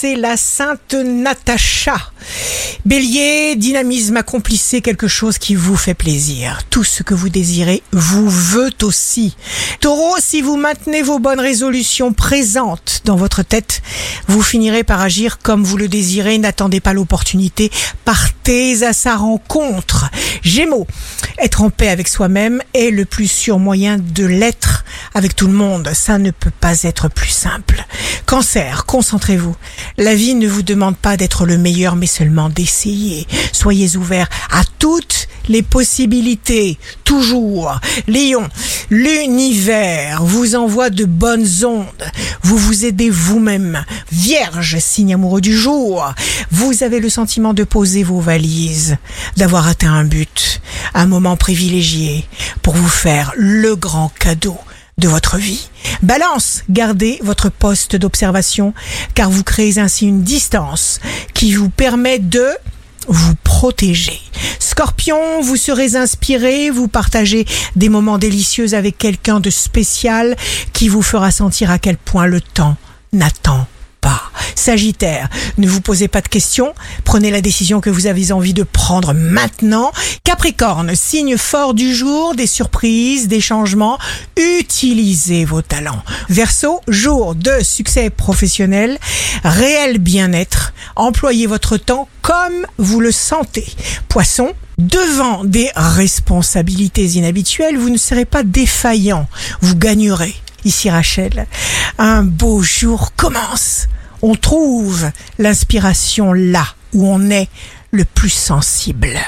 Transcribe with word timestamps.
c'est 0.00 0.16
la 0.16 0.38
Sainte 0.38 0.94
Natacha. 0.94 1.98
Bélier, 2.86 3.54
dynamisme, 3.56 4.16
accomplissez 4.16 4.80
quelque 4.80 5.08
chose 5.08 5.36
qui 5.36 5.54
vous 5.54 5.76
fait 5.76 5.92
plaisir. 5.92 6.60
Tout 6.70 6.84
ce 6.84 7.02
que 7.02 7.12
vous 7.12 7.28
désirez 7.28 7.82
vous 7.92 8.30
veut 8.30 8.72
aussi. 8.80 9.36
Taureau, 9.80 10.16
si 10.18 10.40
vous 10.40 10.56
maintenez 10.56 11.02
vos 11.02 11.18
bonnes 11.18 11.40
résolutions 11.40 12.14
présentes 12.14 13.02
dans 13.04 13.16
votre 13.16 13.42
tête, 13.42 13.82
vous 14.26 14.42
finirez 14.42 14.84
par 14.84 15.02
agir 15.02 15.38
comme 15.38 15.64
vous 15.64 15.76
le 15.76 15.88
désirez. 15.88 16.38
N'attendez 16.38 16.80
pas 16.80 16.94
l'opportunité. 16.94 17.70
Partez 18.06 18.82
à 18.82 18.94
sa 18.94 19.16
rencontre. 19.16 20.08
Gémeaux, 20.42 20.86
être 21.38 21.60
en 21.60 21.68
paix 21.68 21.88
avec 21.88 22.08
soi-même 22.08 22.62
est 22.72 22.90
le 22.90 23.04
plus 23.04 23.30
sûr 23.30 23.58
moyen 23.58 23.98
de 23.98 24.24
l'être 24.24 24.84
avec 25.14 25.36
tout 25.36 25.46
le 25.46 25.52
monde. 25.52 25.90
Ça 25.92 26.18
ne 26.18 26.30
peut 26.30 26.52
pas 26.58 26.84
être 26.84 27.08
plus 27.08 27.28
simple. 27.28 27.84
Cancer, 28.24 28.86
concentrez-vous. 28.86 29.56
La 29.96 30.14
vie 30.14 30.34
ne 30.34 30.48
vous 30.48 30.62
demande 30.62 30.96
pas 30.96 31.16
d'être 31.16 31.46
le 31.46 31.58
meilleur, 31.58 31.96
mais 31.96 32.06
seulement 32.06 32.48
d'essayer. 32.48 33.26
Soyez 33.52 33.96
ouvert 33.96 34.28
à 34.50 34.62
toutes 34.78 35.28
les 35.48 35.62
possibilités, 35.62 36.78
toujours. 37.04 37.80
Lion, 38.06 38.48
l'univers 38.90 40.22
vous 40.22 40.54
envoie 40.54 40.90
de 40.90 41.04
bonnes 41.04 41.48
ondes. 41.64 42.10
Vous 42.42 42.56
vous 42.56 42.84
aidez 42.84 43.10
vous-même. 43.10 43.84
Vierge, 44.12 44.78
signe 44.78 45.14
amoureux 45.14 45.40
du 45.40 45.56
jour. 45.56 46.14
Vous 46.50 46.82
avez 46.82 47.00
le 47.00 47.10
sentiment 47.10 47.52
de 47.52 47.64
poser 47.64 48.02
vos 48.02 48.20
valises, 48.20 48.96
d'avoir 49.36 49.66
atteint 49.66 49.92
un 49.92 50.04
but, 50.04 50.60
un 50.94 51.06
moment 51.06 51.36
privilégié 51.36 52.24
pour 52.62 52.74
vous 52.74 52.88
faire 52.88 53.32
le 53.36 53.74
grand 53.76 54.12
cadeau 54.18 54.58
de 54.98 55.08
votre 55.08 55.36
vie. 55.36 55.68
Balance, 56.02 56.64
gardez 56.70 57.18
votre 57.22 57.50
poste 57.50 57.96
d'observation 57.96 58.72
car 59.14 59.30
vous 59.30 59.42
créez 59.42 59.78
ainsi 59.78 60.06
une 60.06 60.22
distance 60.22 60.98
qui 61.34 61.52
vous 61.52 61.68
permet 61.68 62.18
de 62.18 62.46
vous 63.08 63.34
protéger. 63.44 64.20
Scorpion, 64.58 65.42
vous 65.42 65.56
serez 65.56 65.96
inspiré, 65.96 66.70
vous 66.70 66.88
partagez 66.88 67.46
des 67.76 67.88
moments 67.88 68.18
délicieux 68.18 68.74
avec 68.74 68.96
quelqu'un 68.98 69.40
de 69.40 69.50
spécial 69.50 70.36
qui 70.72 70.88
vous 70.88 71.02
fera 71.02 71.30
sentir 71.30 71.70
à 71.70 71.78
quel 71.78 71.96
point 71.96 72.26
le 72.26 72.40
temps 72.40 72.76
n'attend. 73.12 73.66
Sagittaire, 74.54 75.28
ne 75.58 75.68
vous 75.68 75.80
posez 75.80 76.08
pas 76.08 76.20
de 76.20 76.28
questions, 76.28 76.74
prenez 77.04 77.30
la 77.30 77.40
décision 77.40 77.80
que 77.80 77.90
vous 77.90 78.06
avez 78.06 78.32
envie 78.32 78.54
de 78.54 78.62
prendre 78.62 79.12
maintenant. 79.12 79.92
Capricorne, 80.24 80.94
signe 80.94 81.36
fort 81.36 81.74
du 81.74 81.94
jour, 81.94 82.34
des 82.34 82.46
surprises, 82.46 83.28
des 83.28 83.40
changements, 83.40 83.98
utilisez 84.36 85.44
vos 85.44 85.62
talents. 85.62 86.02
Verseau, 86.28 86.80
jour 86.88 87.34
de 87.34 87.62
succès 87.62 88.10
professionnel, 88.10 88.98
réel 89.44 89.98
bien-être, 89.98 90.72
employez 90.96 91.46
votre 91.46 91.76
temps 91.76 92.08
comme 92.22 92.66
vous 92.78 93.00
le 93.00 93.12
sentez. 93.12 93.66
Poisson, 94.08 94.52
devant 94.78 95.44
des 95.44 95.70
responsabilités 95.74 97.04
inhabituelles, 97.04 97.76
vous 97.76 97.90
ne 97.90 97.98
serez 97.98 98.24
pas 98.24 98.42
défaillant, 98.42 99.28
vous 99.60 99.76
gagnerez. 99.76 100.34
Ici 100.64 100.90
Rachel, 100.90 101.46
un 101.98 102.22
beau 102.22 102.62
jour 102.62 103.12
commence. 103.16 103.88
On 104.22 104.34
trouve 104.34 105.10
l'inspiration 105.38 106.32
là 106.32 106.64
où 106.92 107.06
on 107.06 107.30
est 107.30 107.48
le 107.90 108.04
plus 108.04 108.30
sensible. 108.30 109.18